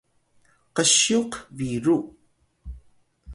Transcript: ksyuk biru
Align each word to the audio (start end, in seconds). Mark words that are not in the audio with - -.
ksyuk 0.75 1.31
biru 1.55 1.97